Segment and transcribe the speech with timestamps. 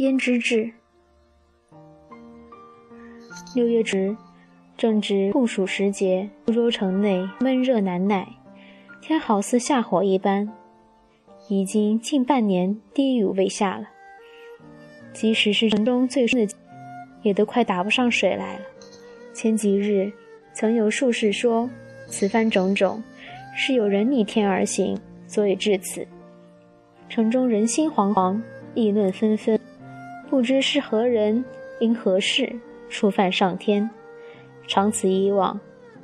[0.00, 0.72] 胭脂痣。
[3.54, 4.16] 六月值，
[4.74, 8.26] 正值酷暑时节，苏州城内闷热难耐，
[9.02, 10.50] 天好似下火一般，
[11.50, 13.90] 已经近半年滴雨未下了。
[15.12, 16.54] 即使是城中最深的，
[17.20, 18.60] 也都快打不上水来了。
[19.34, 20.10] 前几日，
[20.54, 21.68] 曾有术士说，
[22.06, 23.02] 此番种种，
[23.54, 26.08] 是有人逆天而行，所以至此。
[27.10, 28.40] 城中人心惶惶，
[28.74, 29.60] 议论纷纷，
[30.30, 31.44] 不知是何人
[31.80, 32.54] 因何事
[32.88, 33.90] 触犯上天。
[34.68, 35.58] 长此以往，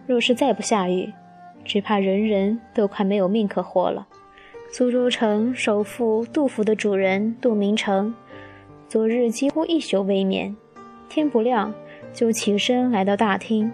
[0.04, 1.12] 若是再不下雨，
[1.64, 4.04] 只怕人人都快没有命可活了。
[4.72, 8.12] 苏州城首富杜甫的主人杜明成，
[8.88, 10.56] 昨日几乎一宿未眠，
[11.08, 11.72] 天不亮
[12.12, 13.70] 就起身来到大厅。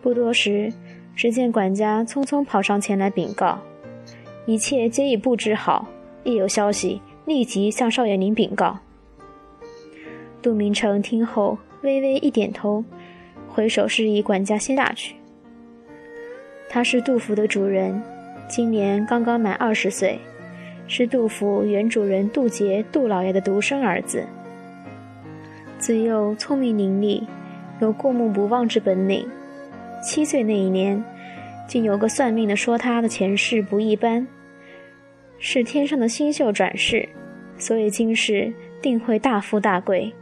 [0.00, 0.72] 不多时，
[1.14, 3.58] 只见管家匆匆跑上前来禀告，
[4.46, 5.86] 一切皆已布置好。
[6.24, 8.78] 一有消息，立即向少爷您禀告。
[10.42, 12.84] 杜明诚听后微微一点头，
[13.48, 15.14] 挥手示意管家先下去。
[16.68, 18.02] 他是杜甫的主人，
[18.48, 20.18] 今年刚刚满二十岁，
[20.88, 24.24] 是杜甫原主人杜杰杜老爷的独生儿子。
[25.78, 27.22] 自幼聪明伶俐，
[27.80, 29.28] 有过目不忘之本领。
[30.02, 31.02] 七岁那一年，
[31.68, 34.26] 竟有个算命的说他的前世不一般。
[35.38, 37.08] 是天上的星宿转世，
[37.58, 40.12] 所以今世定会大富大贵。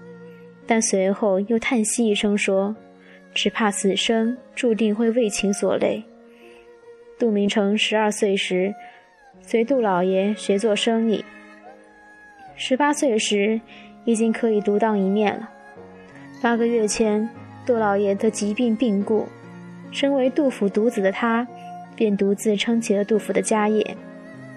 [0.71, 2.77] 但随后又叹息一声说
[3.35, 6.01] ：“只怕此生注定会为情所累。”
[7.19, 8.73] 杜明诚十二岁时，
[9.41, 11.25] 随杜老爷学做生意；
[12.55, 13.61] 十八岁时，
[14.05, 15.51] 已经可以独当一面了。
[16.41, 17.29] 八个月前，
[17.67, 19.27] 杜老爷得疾病病故，
[19.91, 21.45] 身为杜甫独子的他，
[21.97, 23.97] 便独自撑起了杜甫的家业。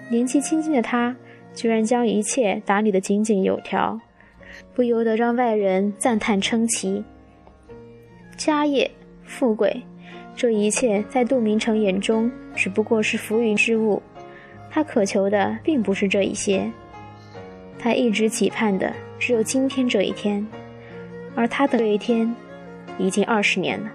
[0.08, 1.16] 年纪轻轻的他，
[1.56, 3.98] 居然将一切打理得井井有条，
[4.74, 7.04] 不由得让外人赞叹称奇。
[8.36, 8.90] 家业、
[9.24, 9.82] 富贵，
[10.34, 14.02] 这一切在杜明诚眼中只不过是浮云之物。
[14.70, 16.70] 他渴求的并不是这一些，
[17.78, 20.46] 他一直期盼的只有今天这一天，
[21.34, 22.34] 而他的这一天，
[22.98, 23.90] 已经二十年了。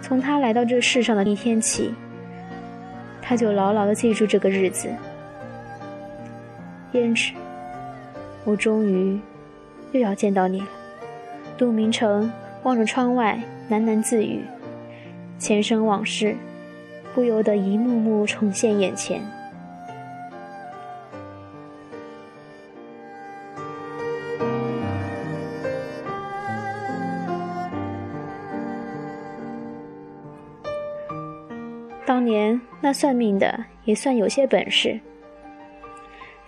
[0.00, 1.92] 从他来到这世上的一天起。
[3.28, 4.88] 他就牢牢地记住这个日子。
[6.92, 7.32] 胭脂，
[8.44, 9.18] 我终于
[9.92, 10.66] 又要见到你了。
[11.56, 12.30] 杜明成
[12.64, 14.42] 望着窗外，喃喃自语，
[15.38, 16.36] 前生往事
[17.14, 19.22] 不由得一幕幕重现眼前。
[32.04, 34.98] 当年那算命的也算有些本事，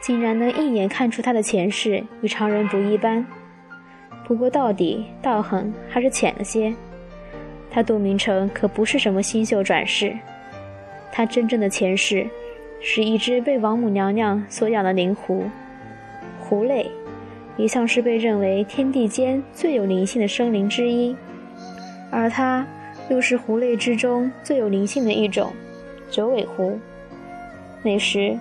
[0.01, 3.27] 竟然能一眼看出他的前世与常人不一般。
[4.25, 6.75] 不过到底道行还是浅了些。
[7.71, 10.17] 他杜明诚可不是什么星宿转世，
[11.13, 12.27] 他真正的前世
[12.81, 15.45] 是一只被王母娘娘所养的灵狐。
[16.41, 16.91] 狐类
[17.57, 21.17] 一向是被认为天地间最有灵性的生灵之一，
[22.11, 22.67] 而他。
[23.11, 25.51] 又是狐类之中最有灵性的一种，
[26.11, 26.79] 九尾狐。
[27.83, 28.39] 那时，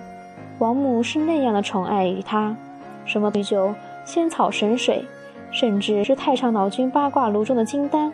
[0.58, 2.56] 王母是那样的宠爱于他，
[3.04, 3.72] 什么啤酒、
[4.04, 5.04] 仙草、神水，
[5.52, 8.12] 甚至是太上老君八卦炉中的金丹，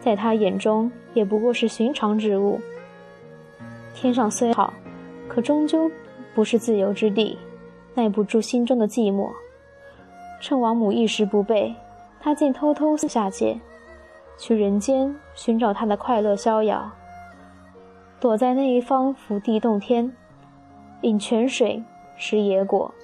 [0.00, 2.60] 在他眼中也不过是寻常之物。
[3.94, 4.72] 天上虽好，
[5.28, 5.90] 可终究
[6.34, 7.38] 不是自由之地，
[7.94, 9.30] 耐不住心中的寂寞。
[10.40, 11.74] 趁王母一时不备，
[12.20, 13.58] 他竟偷偷下界。
[14.36, 16.92] 去人间寻找他的快乐逍遥，
[18.20, 20.12] 躲在那一方福地洞天，
[21.02, 21.82] 饮泉水，
[22.16, 22.94] 食野果，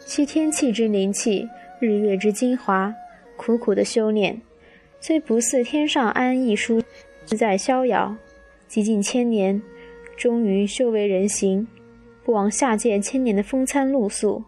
[0.00, 1.48] 吸天气之灵气，
[1.80, 2.94] 日月之精华，
[3.36, 4.40] 苦苦的修炼，
[5.00, 6.82] 虽不似天上安逸舒
[7.24, 8.16] 自在逍遥，
[8.66, 9.62] 几近千年，
[10.16, 11.66] 终于修为人形，
[12.24, 14.44] 不枉下界千年的风餐露宿，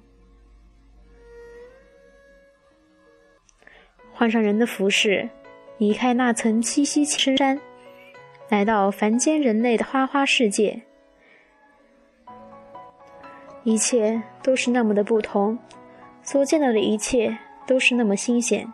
[4.12, 5.30] 换上人的服饰。
[5.78, 7.58] 离开那层栖息深山，
[8.50, 10.82] 来到凡间人类的花花世界，
[13.64, 15.58] 一切都是那么的不同，
[16.22, 17.36] 所见到的一切
[17.66, 18.66] 都是那么新鲜。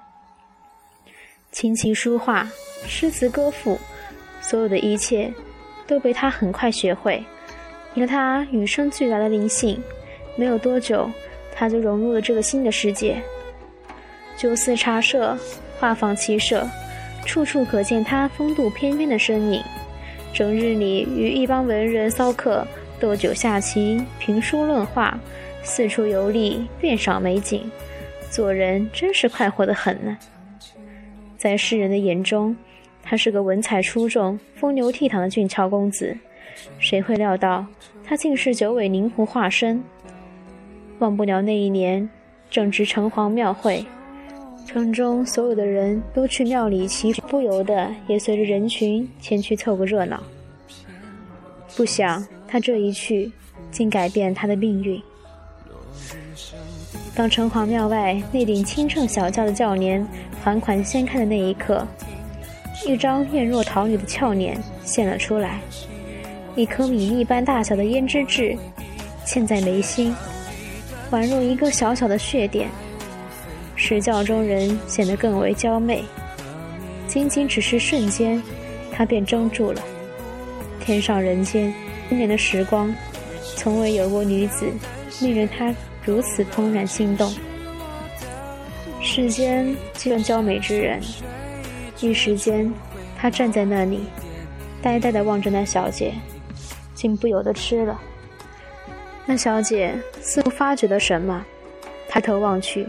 [1.50, 2.49] 琴棋书画、
[2.87, 3.79] 诗词歌赋，
[4.41, 5.33] 所有的一切
[5.87, 7.23] 都被他很快学会。
[7.94, 9.83] 以他与生俱来的灵性，
[10.37, 11.11] 没有多久，
[11.55, 13.21] 他就融入了这个新的世界。
[14.37, 15.37] 酒肆茶社，
[15.79, 16.69] 画舫骑射。
[17.25, 19.61] 处处可见他风度翩翩的身影，
[20.32, 22.65] 整日里与一帮文人骚客
[22.98, 25.19] 斗酒下棋、评书论画，
[25.62, 27.70] 四处游历，遍赏美景，
[28.31, 30.16] 做人真是快活的很呢。
[31.37, 32.56] 在世人的眼中，
[33.02, 36.16] 他是个文采出众、风流倜傥的俊俏公子。
[36.78, 37.66] 谁会料到，
[38.02, 39.82] 他竟是九尾灵狐化身？
[40.98, 42.08] 忘不了那一年，
[42.50, 43.84] 正值城隍庙会，
[44.66, 50.22] 城中所有的人都去庙里祈福，不由得也随着人群前去凑个热闹。
[51.76, 53.31] 不想他这一去，
[53.70, 55.00] 竟改变他的命运。
[57.14, 60.06] 当城隍庙外那顶清澈小轿的轿帘
[60.44, 61.87] 缓缓掀开的那一刻，
[62.87, 65.60] 一张艳若桃女的俏脸现了出来，
[66.54, 68.56] 一颗米粒般大小的胭脂痣
[69.25, 70.14] 嵌在眉心。
[71.10, 72.69] 宛若一个小小的血点，
[73.76, 76.04] 使轿中人显得更为娇媚。
[77.08, 78.43] 仅仅只是瞬间，
[78.93, 79.82] 他便怔住了。
[80.81, 81.72] 天上人间，
[82.08, 82.94] 千年的时光，
[83.56, 84.67] 从未有过女子
[85.20, 85.75] 令人他
[86.05, 87.32] 如此怦然心动。
[89.03, 91.00] 世间既然娇美之人，
[92.00, 92.73] 一时间，
[93.19, 94.06] 他站在那里，
[94.81, 96.12] 呆呆地望着那小姐，
[96.94, 98.00] 竟不由得痴了。
[99.25, 101.44] 那小姐似乎发觉了什么，
[102.08, 102.87] 抬头望去，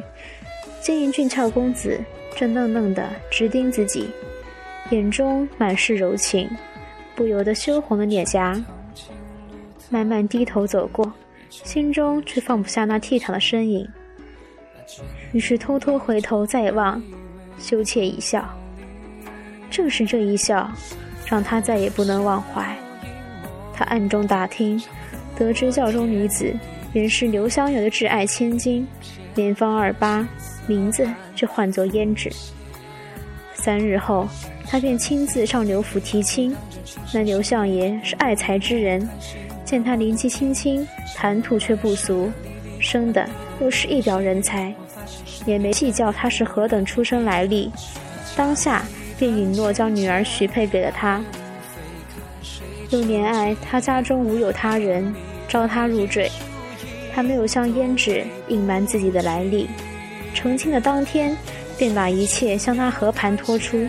[0.79, 1.99] 见一俊俏公子
[2.35, 4.11] 正愣愣地直盯自己，
[4.91, 6.47] 眼中满是柔情，
[7.15, 8.55] 不由得羞红了脸颊。
[9.89, 11.11] 慢慢低头走过，
[11.49, 13.87] 心中却放不下那倜傥的身影，
[15.31, 17.01] 于是偷偷回头再望，
[17.59, 18.47] 羞怯一笑。
[19.69, 20.69] 正是这一笑，
[21.25, 22.75] 让他再也不能忘怀。
[23.73, 24.81] 他暗中打听。
[25.37, 26.51] 得知教中女子
[26.93, 28.87] 原是刘香友的挚爱千金，
[29.35, 30.27] 年方二八，
[30.65, 32.31] 名字却唤作胭脂。
[33.53, 34.27] 三日后，
[34.65, 36.55] 他便亲自上刘府提亲。
[37.13, 39.07] 那刘相爷是爱才之人，
[39.67, 42.31] 见他年纪轻轻，谈吐却不俗，
[42.79, 43.29] 生的
[43.59, 44.73] 又是一表人才，
[45.45, 47.69] 也没计较他是何等出身来历，
[48.35, 48.85] 当下
[49.19, 51.21] 便允诺将女儿许配给了他。
[52.91, 55.13] 又怜爱他家中无有他人。
[55.49, 56.29] 招他入赘，
[57.13, 59.69] 他没有向胭脂隐瞒自己的来历。
[60.33, 61.37] 成亲的当天，
[61.77, 63.87] 便把一切向他和盘托出。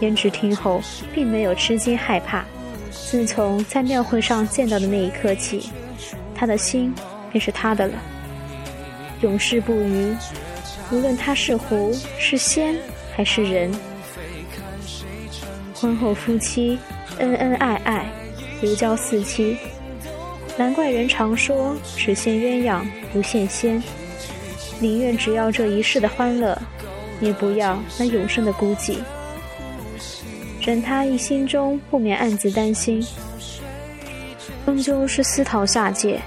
[0.00, 0.80] 胭脂听后，
[1.12, 2.44] 并没有吃惊害怕。
[3.10, 5.70] 自从在庙会上见到的那一刻起，
[6.34, 6.94] 他的心
[7.32, 7.94] 便是他的了，
[9.22, 10.14] 永世不渝。
[10.92, 12.76] 无论他是狐是仙
[13.16, 13.72] 还是人，
[15.74, 16.78] 婚后夫妻
[17.18, 18.12] 恩恩爱爱，
[18.60, 19.56] 如胶似漆。
[20.58, 23.82] 难怪人常说只羡鸳鸯不羡仙，
[24.80, 26.60] 宁愿只要这一世的欢乐，
[27.22, 28.98] 也不要那永生的孤寂。
[30.68, 33.02] 任他一心中不免暗自担心，
[34.66, 36.20] 终究是私逃下界，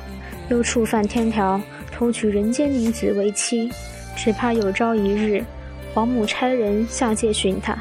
[0.49, 1.61] 又触犯天条，
[1.91, 3.71] 偷取人间女子为妻，
[4.17, 5.45] 只怕有朝一日，
[5.93, 7.77] 皇母差人下界寻他，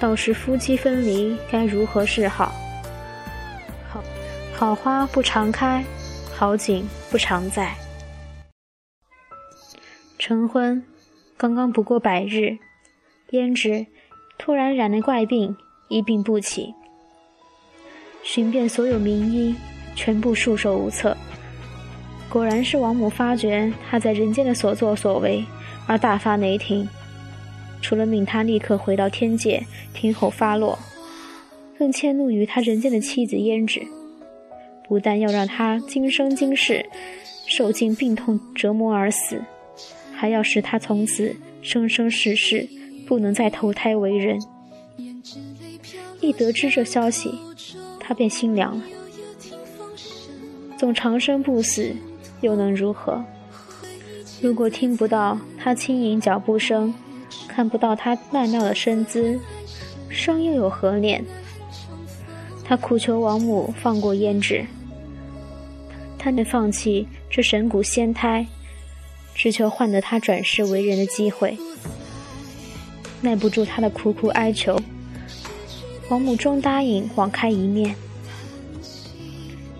[0.00, 2.52] 到时夫妻分离，该如何是好
[3.88, 4.02] 好？
[4.52, 5.84] 好花不常开，
[6.34, 7.72] 好景不常在。
[10.18, 10.84] 成婚
[11.36, 12.58] 刚刚不过百日，
[13.30, 13.86] 胭脂
[14.36, 15.56] 突然染了怪病，
[15.88, 16.74] 一病不起。
[18.22, 19.54] 寻遍所有名医，
[19.94, 21.16] 全部束手无策。
[22.30, 25.44] 果然是王母发觉他在人间的所作所为，
[25.86, 26.88] 而大发雷霆，
[27.82, 29.62] 除了命他立刻回到天界
[29.92, 30.78] 听候发落，
[31.78, 33.82] 更迁怒于他人间的妻子胭脂。
[34.88, 36.84] 不但要让他今生今世
[37.46, 39.40] 受尽病痛折磨而死，
[40.12, 42.68] 还要使他从此生生世世
[43.06, 44.38] 不能再投胎为人。
[46.24, 47.38] 一得知这消息，
[48.00, 48.84] 他便心凉了。
[50.78, 51.94] 纵长生不死，
[52.40, 53.24] 又能如何？
[54.42, 56.92] 如果听不到他轻盈脚步声，
[57.48, 59.38] 看不到他曼妙的身姿，
[60.08, 61.24] 生又有何念？
[62.64, 64.64] 他苦求王母放过胭脂，
[66.18, 68.46] 他能放弃这神骨仙胎，
[69.34, 71.56] 只求换得他转世为人的机会。
[73.20, 74.78] 耐不住他的苦苦哀求，
[76.10, 77.94] 王母终答应网开一面，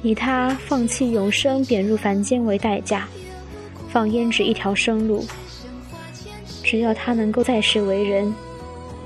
[0.03, 3.07] 以他放弃永生贬入凡间为代价，
[3.91, 5.25] 放胭脂一条生路。
[6.63, 8.35] 只要他能够再世为人，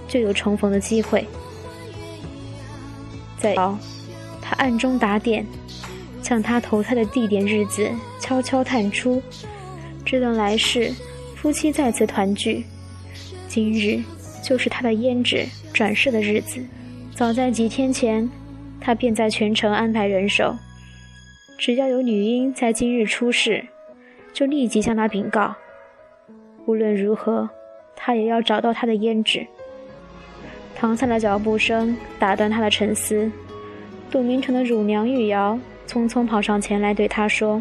[0.06, 1.26] 就有重逢的机会。
[3.37, 3.54] 在
[4.40, 5.44] 他暗中打点，
[6.22, 9.20] 向他投胎的地点、日子悄悄探出，
[10.04, 10.94] 只等来世
[11.34, 12.64] 夫妻再次团聚。
[13.48, 14.00] 今日
[14.42, 16.64] 就是他的胭脂转世的日子。
[17.18, 18.30] 早在几天前，
[18.80, 20.56] 他便在全城安排人手，
[21.58, 23.66] 只要有女婴在今日出世，
[24.32, 25.52] 就立即向他禀告。
[26.64, 27.50] 无论如何，
[27.96, 29.44] 他也要找到他的胭脂。
[30.76, 33.28] 唐三的脚步声打断他的沉思。
[34.12, 35.58] 杜明成的乳娘玉瑶
[35.88, 37.60] 匆匆跑上前来，对他说：“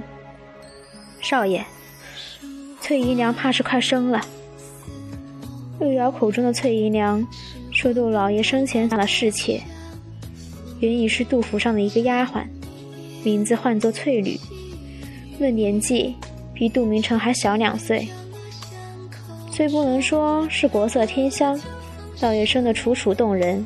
[1.19, 1.65] 少爷，
[2.79, 4.21] 翠姨娘怕是快生了。”
[5.81, 7.27] 玉瑶口中的翠姨娘，
[7.77, 9.61] 说杜老爷生前下了侍妾，
[10.79, 12.43] 原已是杜府上的一个丫鬟，
[13.23, 14.35] 名字唤作翠缕。
[15.37, 16.15] 论年纪，
[16.55, 18.07] 比杜明成还小两岁。
[19.51, 21.61] 虽不能说是国色天香，
[22.19, 23.63] 倒也生得楚楚动人。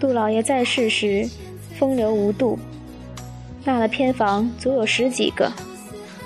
[0.00, 1.28] 杜老爷在世时，
[1.78, 2.58] 风流无度，
[3.66, 5.52] 纳了偏房足有十几个。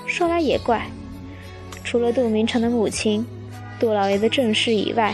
[0.05, 0.87] 说来也怪，
[1.83, 3.25] 除了杜明成的母亲，
[3.81, 5.13] 杜老爷的正室以外，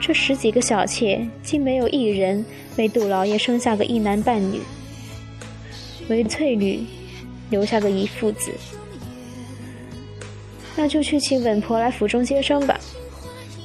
[0.00, 2.44] 这十几个小妾竟没有一人
[2.76, 4.60] 为杜老爷生下个一男半女，
[6.08, 6.84] 唯翠缕
[7.50, 8.52] 留下个一父子。
[10.76, 12.78] 那就去请稳婆来府中接生吧，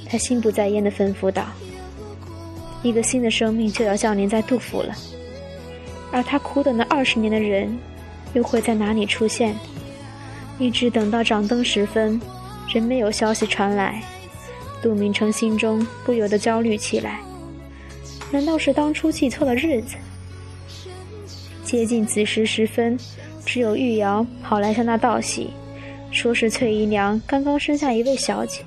[0.07, 1.45] 他心不在焉地吩咐道
[2.81, 4.95] ：“一个新的生命就要降临在杜府了，
[6.11, 7.77] 而他苦等了二十年的人，
[8.33, 9.53] 又会在哪里出现？
[10.57, 12.19] 一直等到掌灯时分，
[12.73, 14.01] 仍没有消息传来，
[14.81, 17.19] 杜明成心中不由得焦虑起来。
[18.31, 19.95] 难道是当初记错了日子？
[21.63, 22.97] 接近子时时分，
[23.45, 25.51] 只有玉瑶跑来向他道喜。”
[26.11, 28.63] 说是翠姨娘刚刚生下一位小姐，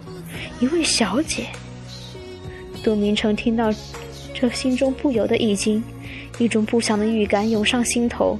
[0.60, 1.44] 一位小姐。
[2.82, 3.70] 杜明成听到，
[4.32, 5.84] 这心中不由得一惊，
[6.38, 8.38] 一种不祥的预感涌上心头，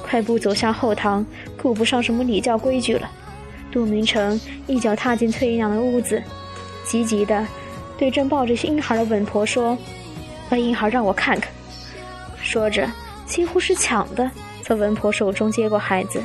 [0.00, 1.26] 快步走向后堂，
[1.60, 3.10] 顾不上什么礼教规矩了。
[3.72, 6.22] 杜明成一脚踏进翠姨娘的屋子，
[6.86, 7.46] 急急地
[7.98, 9.76] 对正抱着婴孩的稳婆说
[10.48, 11.52] ：“把婴孩让我看看。”
[12.40, 12.88] 说着，
[13.26, 14.30] 几乎是抢的
[14.62, 16.22] 从稳婆手中接过孩子。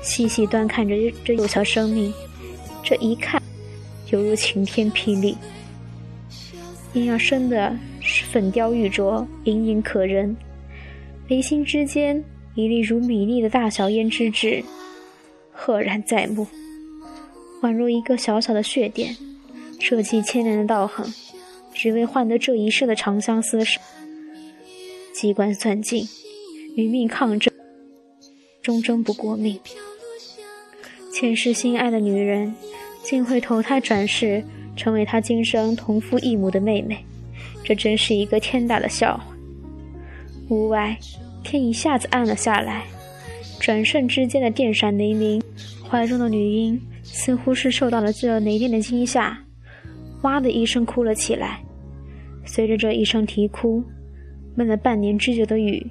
[0.00, 2.12] 细细端看着这幼小生命，
[2.82, 3.42] 这一看，
[4.10, 5.36] 犹如晴天霹雳。
[6.92, 10.36] 婴儿生的是粉雕玉琢，莹莹可人，
[11.26, 12.22] 眉心之间
[12.54, 14.62] 一粒如米粒的大小胭脂痣，
[15.50, 16.46] 赫然在目，
[17.62, 19.16] 宛如一个小小的血点，
[19.80, 21.12] 设计千年的道行，
[21.72, 23.80] 只为换得这一世的长相厮守。
[25.12, 26.08] 机关算尽，
[26.74, 27.52] 与命抗争，
[28.62, 29.60] 终争不过命。
[31.12, 32.52] 前世心爱的女人，
[33.02, 34.42] 竟会投胎转世，
[34.76, 37.04] 成为他今生同父异母的妹妹，
[37.62, 39.26] 这真是一个天大的笑话。
[40.48, 40.98] 屋外，
[41.44, 42.84] 天一下子暗了下来，
[43.60, 45.40] 转瞬之间的电闪雷鸣，
[45.88, 49.43] 怀中的女婴似乎是受到了这雷电的惊吓，
[50.24, 51.60] 哇的一声哭了起来。
[52.46, 53.84] 随着这一声啼哭，
[54.54, 55.86] 闷了半年之久的雨，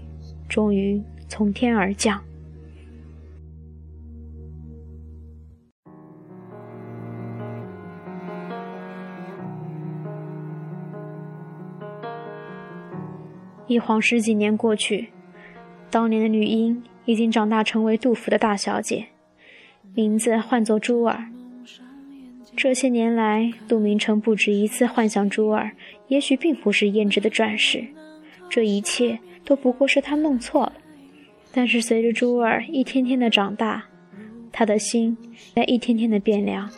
[0.50, 2.20] 终于从天而降。
[13.68, 15.10] 一晃十几年过去，
[15.90, 19.06] 当年的女婴已经长大，成为杜甫的大小姐，
[19.94, 21.28] 名字唤作珠儿。
[22.56, 25.72] 这些年来，杜明成不止一次幻想珠儿，
[26.08, 27.86] 也许并不是胭脂的转世，
[28.50, 30.74] 这一切都不过是他弄错了。
[31.52, 33.86] 但是随着珠儿一天天的长大，
[34.52, 35.18] 他的心
[35.56, 36.70] 在一天天的变凉，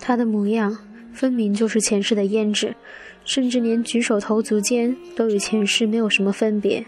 [0.00, 0.78] 他的模样
[1.12, 2.74] 分明就是前世的胭脂。
[3.24, 6.84] 甚至连举手投足间都与前世没有什么分别，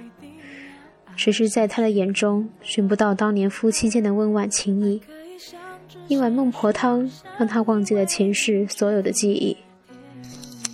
[1.17, 5.01] 只是在他的眼中寻不到当年夫妻间的温婉情谊。
[6.07, 9.57] 一碗孟婆汤让他忘记了前世所有的记忆。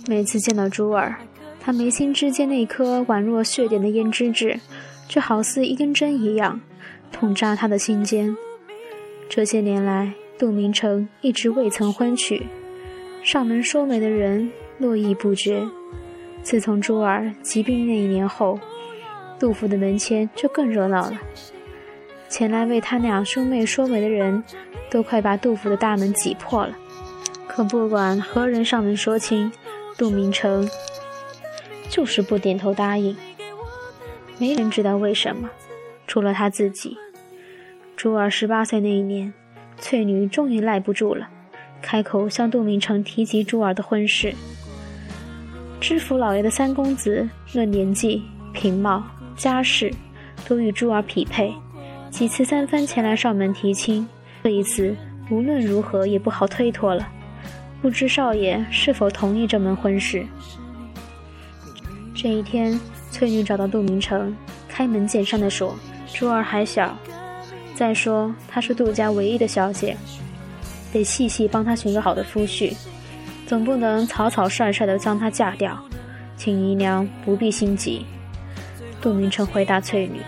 [0.07, 1.17] 每次见到珠儿，
[1.59, 4.59] 他眉心之间那颗宛若血点的胭脂痣，
[5.07, 6.61] 就好似一根针一样，
[7.11, 8.35] 痛扎他的心间。
[9.29, 12.45] 这些年来，杜明成一直未曾婚娶，
[13.23, 14.51] 上门说媒的人。
[14.77, 15.65] 络绎不绝。
[16.43, 18.59] 自从珠儿疾病那一年后，
[19.39, 21.17] 杜甫的门前就更热闹了。
[22.27, 24.43] 前来为他俩兄妹说媒的人，
[24.95, 26.73] 都快把杜甫的大门挤破了。
[27.49, 29.51] 可不管何人上门说亲，
[29.97, 30.69] 杜明成
[31.89, 33.13] 就是不点头答应。
[34.37, 35.49] 没人知道为什么，
[36.07, 36.97] 除了他自己。
[37.97, 39.33] 珠儿十八岁那一年，
[39.77, 41.27] 翠女终于耐不住了，
[41.81, 44.33] 开口向杜明成提及珠儿的婚事。
[45.81, 48.23] 知府老爷的三公子，论年纪、
[48.53, 49.03] 品貌、
[49.35, 49.93] 家世，
[50.47, 51.53] 都与珠儿匹配。
[52.09, 54.07] 几次三番前来上门提亲，
[54.45, 54.95] 这一次
[55.31, 57.07] 无论如何也不好推脱了。
[57.81, 60.23] 不知少爷是否同意这门婚事？
[62.13, 64.35] 这一天，翠女找到杜明成，
[64.69, 65.75] 开门见山地说
[66.13, 66.95] ：“珠儿还小，
[67.73, 69.97] 再说她是杜家唯一的小姐，
[70.93, 72.71] 得细细帮她寻个好的夫婿，
[73.47, 75.75] 总不能草草率率的将她嫁掉。
[76.37, 78.05] 请姨娘不必心急。
[79.01, 80.19] 杜明成回答翠女：“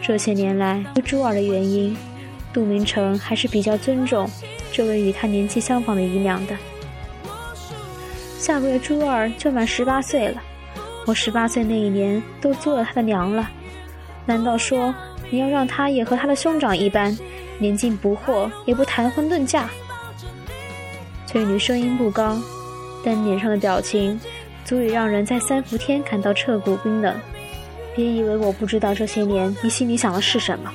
[0.00, 1.96] 这些年来，因珠儿的原因，
[2.54, 4.30] 杜明成还是比较尊重
[4.72, 6.56] 这位与他年纪相仿的姨娘的。
[8.38, 10.40] 下个月珠儿就满十八岁了，
[11.06, 13.50] 我十八岁那一年都做了她的娘了，
[14.24, 14.94] 难道说
[15.30, 17.14] 你要让她也和他的兄长一般，
[17.58, 19.68] 年近不惑也不谈婚论嫁？”
[21.26, 22.40] 翠女声音不高，
[23.04, 24.18] 但脸上的表情。
[24.64, 27.14] 足以让人在三伏天感到彻骨冰冷。
[27.94, 30.72] 别以为我不知道这些年你心里想的是什么。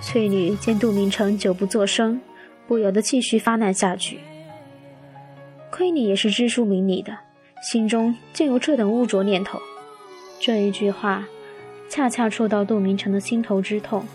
[0.00, 2.20] 翠女见杜明成久不作声，
[2.66, 4.20] 不由得继续发难下去。
[5.70, 7.18] 亏你也是知书明理的，
[7.62, 9.60] 心中竟有这等污浊念头。
[10.40, 11.26] 这一句话，
[11.90, 14.06] 恰恰戳到杜明成的心头之痛。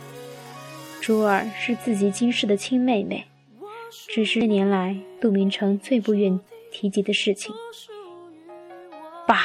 [1.01, 3.25] 珠儿是自己今世的亲妹妹，
[4.07, 6.39] 只是年来杜明成最不愿
[6.71, 7.53] 提及的事情。
[9.27, 9.41] 爸，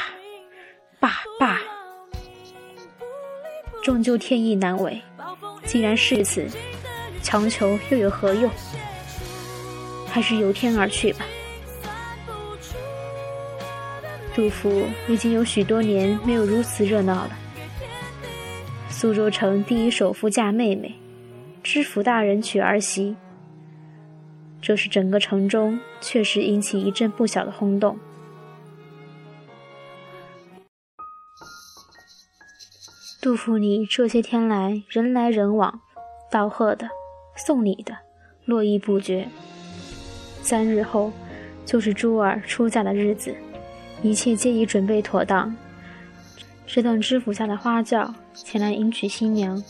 [1.00, 1.60] 爸爸，
[3.82, 5.02] 终究天意难违。
[5.68, 6.48] 既然是此，
[7.22, 8.50] 强求又有何用？
[10.06, 11.26] 还是由天而去吧。
[14.34, 17.30] 杜甫已经有许多年没有如此热闹了。
[18.88, 20.94] 苏州城第一首富嫁妹妹，
[21.62, 23.14] 知府大人娶儿媳，
[24.62, 27.98] 这是整个城中确实引起一阵不小的轰动。
[33.20, 35.80] 杜甫，你这些天来人来人往，
[36.30, 36.88] 道贺的、
[37.36, 37.96] 送礼的，
[38.44, 39.28] 络绎不绝。
[40.40, 41.10] 三日后
[41.66, 43.34] 就是珠儿出嫁的日子，
[44.02, 45.54] 一切皆已准备妥当。
[46.64, 49.60] 只等知府下的花轿前来迎娶新娘，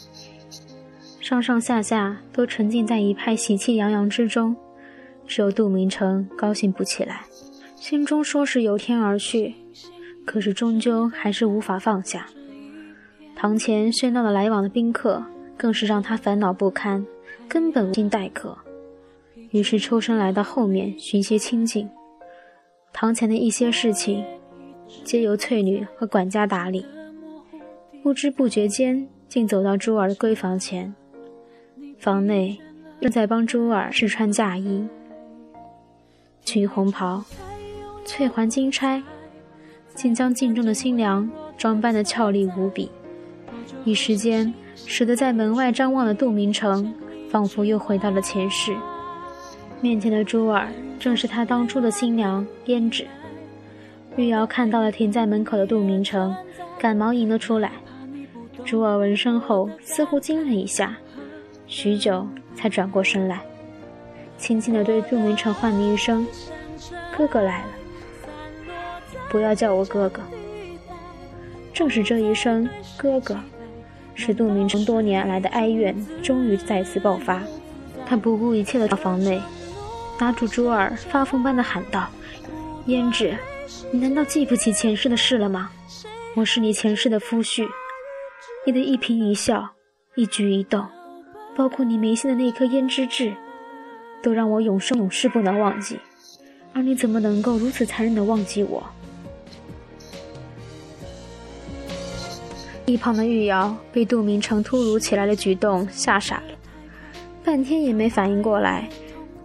[1.18, 4.54] 上上下下都沉浸在一派喜气洋洋之中，
[5.26, 7.22] 只有杜明成高兴不起来，
[7.76, 9.54] 心中说是由天而去，
[10.26, 12.26] 可是终究还是无法放下。
[13.40, 15.24] 堂前喧闹的来往的宾客，
[15.56, 17.06] 更是让他烦恼不堪，
[17.48, 18.58] 根本无心待客。
[19.52, 21.88] 于是抽身来到后面寻些清静。
[22.92, 24.24] 堂前的一些事情，
[25.04, 26.84] 皆由翠女和管家打理。
[28.02, 30.92] 不知不觉间，竟走到珠儿的闺房前。
[32.00, 32.58] 房内
[33.00, 34.84] 正在帮珠儿试穿嫁衣，
[36.44, 37.22] 裙红袍，
[38.04, 39.00] 翠环金钗，
[39.94, 42.90] 竟将镜中的新娘装扮得俏丽无比。
[43.88, 46.92] 一时间，使得在门外张望的杜明成，
[47.30, 48.76] 仿佛又回到了前世。
[49.80, 50.68] 面前的珠儿，
[51.00, 53.06] 正是他当初的新娘胭脂。
[54.16, 56.36] 玉瑶看到了停在门口的杜明成，
[56.78, 57.72] 赶忙迎了出来。
[58.62, 60.94] 珠儿闻声后，似乎惊了一下，
[61.66, 63.40] 许久才转过身来，
[64.36, 66.26] 轻轻地对杜明成唤了一声
[67.16, 67.68] ：“哥哥来了。”
[69.32, 70.20] 不要叫我哥哥。
[71.72, 73.34] 正是这一声“哥哥”。
[74.18, 77.40] 使杜明成多年来的哀怨终于再次爆发，
[78.04, 79.40] 他不顾一切的到房内，
[80.18, 82.08] 拿住珠儿，发疯般的喊道
[82.88, 83.38] ：“胭脂，
[83.92, 85.70] 你难道记不起前世的事了吗？
[86.34, 87.64] 我是你前世的夫婿，
[88.66, 89.70] 你的一颦一笑、
[90.16, 90.84] 一举一动，
[91.56, 93.32] 包括你眉心的那颗胭脂痣，
[94.20, 95.96] 都让我永生永世不能忘记。
[96.74, 98.84] 而你怎么能够如此残忍的忘记我？”
[102.88, 106.54] 一旁的玉瑶被杜明成突如其来的举动吓傻了，
[107.44, 108.88] 半天也没反应过来，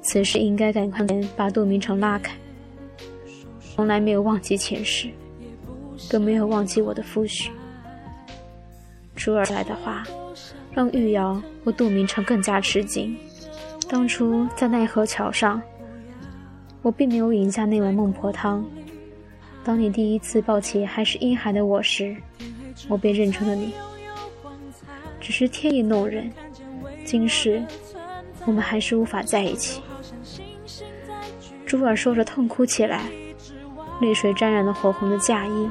[0.02, 2.34] 此时应该赶快把杜明成拉开。
[3.76, 5.10] 从来没有忘记前世，
[6.10, 7.50] 更没有忘记我的夫婿。
[9.14, 10.06] 珠儿来的话，
[10.72, 13.14] 让玉瑶和杜明成更加吃惊。
[13.90, 15.62] 当初在奈何桥上，
[16.82, 18.66] 我并没有饮下那碗孟婆汤。
[19.66, 22.16] 当你第一次抱起还是婴孩的我时。
[22.88, 23.74] 我便认出了你，
[25.20, 26.32] 只是天意弄人，
[27.06, 27.64] 今世
[28.46, 29.82] 我们还是无法在一起。
[31.66, 33.02] 珠儿说着痛哭起来，
[34.02, 35.70] 泪水沾染了火红的嫁衣。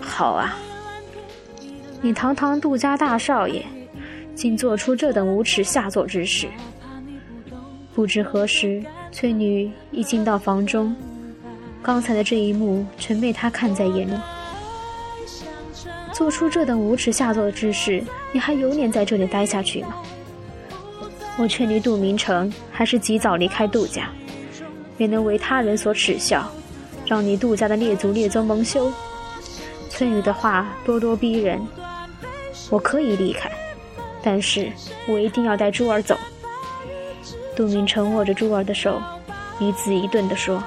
[0.00, 0.56] 好啊，
[2.00, 3.64] 你堂堂杜家大少爷，
[4.34, 6.48] 竟做出这等无耻下作之事。
[7.94, 8.82] 不知何时，
[9.12, 10.96] 翠女已进到房中，
[11.82, 14.18] 刚才的这一幕全被她看在眼里。
[16.14, 18.00] 做出这等无耻下作之事，
[18.30, 19.96] 你还有脸在这里待下去吗？
[21.36, 24.08] 我劝你，杜明成还是及早离开杜家，
[24.96, 26.48] 免得为他人所耻笑，
[27.04, 28.92] 让你杜家的列祖列宗蒙羞。
[29.90, 31.60] 翠女的话咄咄逼人，
[32.70, 33.50] 我可以离开，
[34.22, 34.70] 但是
[35.08, 36.16] 我一定要带珠儿走。
[37.56, 39.02] 杜明成握着珠儿的手，
[39.58, 40.62] 一字一顿地说：“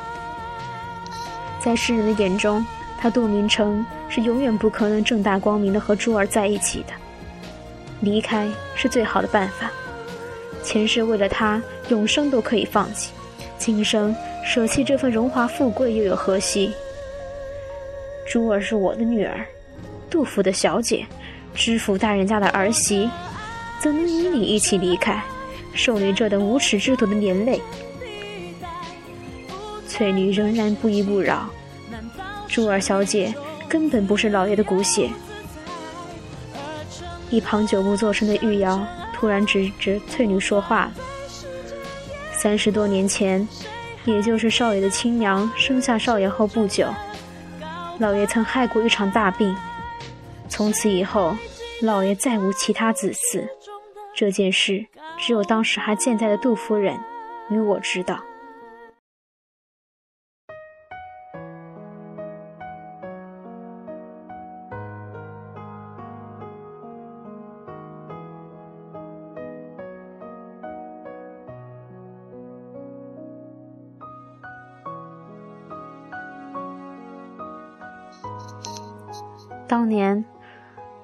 [1.63, 2.65] 在世人的眼中，
[2.99, 6.93] 他杜明成是永远不可能正大光明的和珠儿在一起的。
[8.01, 9.69] 离开是最好的办法。
[10.63, 13.11] 前世为了他，永生都可以放弃；
[13.57, 14.15] 今生
[14.45, 16.73] 舍弃这份荣华富贵，又有何惜？
[18.27, 19.45] 珠儿是我的女儿，
[20.09, 21.05] 杜甫的小姐，
[21.53, 23.09] 知府大人家的儿媳。”
[23.79, 25.23] 怎能与你一起离开，
[25.75, 27.61] 受你这等无耻之徒的连累？
[29.87, 31.47] 翠女仍然不依不饶。
[32.47, 33.31] 珠儿小姐
[33.67, 35.09] 根本不是老爷的骨血。
[37.29, 38.81] 一旁久不作声的玉瑶
[39.13, 40.89] 突然指着翠女说话
[42.31, 43.45] ：“三十多年前，
[44.05, 46.87] 也就是少爷的亲娘生下少爷后不久，
[47.99, 49.55] 老爷曾害过一场大病，
[50.47, 51.35] 从此以后，
[51.81, 53.45] 老爷再无其他子嗣。”
[54.15, 54.85] 这件事
[55.19, 56.97] 只有当时还健在的杜夫人
[57.49, 58.17] 与我知道。
[79.67, 80.23] 当年，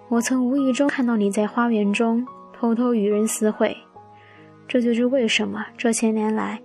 [0.09, 2.25] 我曾无意中看到你在花园中。
[2.55, 3.75] 偷偷与人私会，
[4.69, 6.61] 这就是为什么这些年来，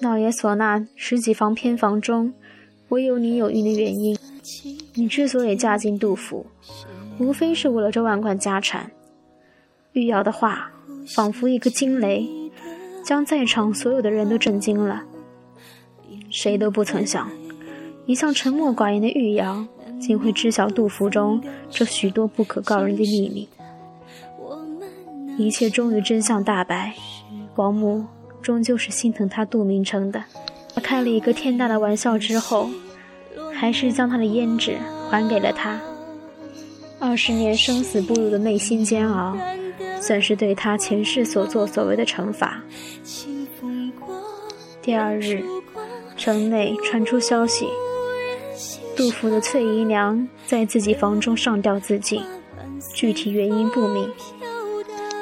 [0.00, 2.34] 老爷所纳十几房偏房中，
[2.88, 4.18] 唯有你有孕的原因。
[4.94, 6.46] 你之所以嫁进杜府，
[7.20, 8.90] 无非是为了这万贯家产。
[9.92, 10.72] 玉瑶的话
[11.14, 12.28] 仿佛一颗惊雷，
[13.04, 15.04] 将在场所有的人都震惊了。
[16.30, 17.30] 谁都不曾想，
[18.06, 19.64] 一向沉默寡言的玉瑶，
[20.02, 23.48] 竟会知晓杜府中这许多不可告人的秘密。
[25.38, 26.92] 一切终于真相大白，
[27.54, 28.04] 王母
[28.42, 30.24] 终究是心疼他杜明成的。
[30.74, 32.68] 他开了一个天大的玩笑之后，
[33.54, 34.76] 还是将他的胭脂
[35.08, 35.80] 还给了他。
[36.98, 39.36] 二十年生死不辱的内心煎熬，
[40.00, 42.60] 算是对他前世所作所为的惩罚。
[44.82, 45.44] 第二日，
[46.16, 47.66] 城内传出消息，
[48.96, 52.22] 杜甫的翠姨娘在自己房中上吊自尽，
[52.94, 54.08] 具体原因不明。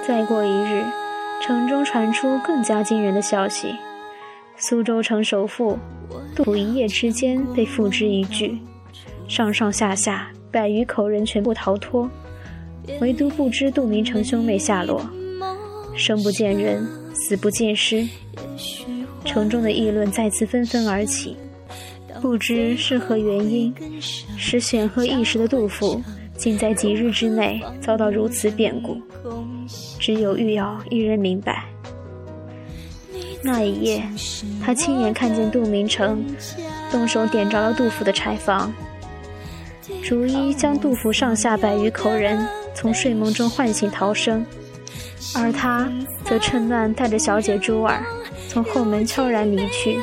[0.06, 0.84] 再过一日，
[1.40, 3.74] 城中传出更加惊人的消息：
[4.56, 5.78] 苏州城首富
[6.34, 8.58] 杜甫一夜之间被付之一炬，
[9.28, 12.10] 上上下下百余口人全部逃脱，
[13.00, 15.00] 唯独不知杜明成兄妹下落。
[15.94, 18.08] 生不见人，死不见尸，
[19.24, 21.36] 城中的议论再次纷纷而起。
[22.20, 23.74] 不知是何原因，
[24.36, 26.00] 使显赫一时的杜甫，
[26.36, 29.00] 竟在几日之内遭到如此变故。
[29.98, 31.64] 只有玉瑶一人明白。
[33.42, 34.02] 那一夜，
[34.62, 36.22] 他亲眼看见杜明成
[36.90, 38.72] 动手点着了杜甫的柴房，
[40.02, 44.44] 逐一将杜甫上下百余口人从睡梦中唤醒逃生，
[45.34, 45.90] 而他
[46.24, 48.04] 则趁乱带着小姐珠儿
[48.48, 49.98] 从后门悄然离去，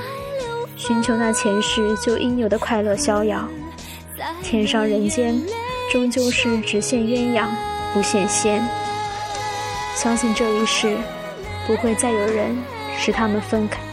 [0.78, 3.50] 寻求那前世就应有的快乐逍遥。
[4.44, 5.36] 天上人间，
[5.92, 7.48] 终究是只羡鸳鸯，
[7.94, 8.64] 不羡仙。
[9.96, 10.96] 相信这一世，
[11.66, 12.56] 不会再有人
[12.98, 13.87] 使他们分开。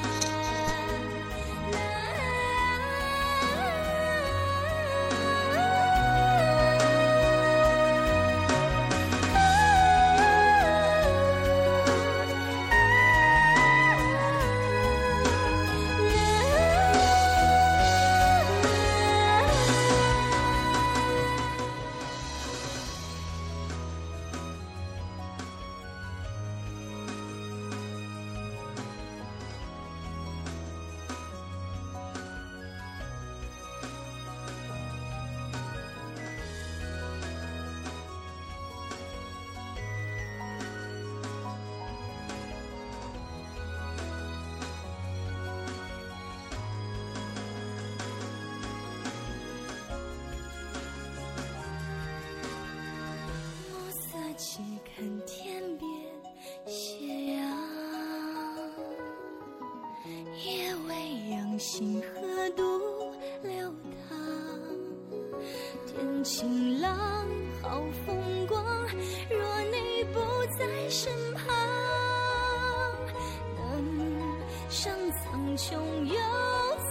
[75.56, 76.14] 穷又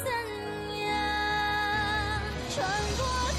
[0.03, 0.05] 怎
[0.85, 2.21] 样？
[2.49, 2.65] 穿
[2.97, 3.32] 过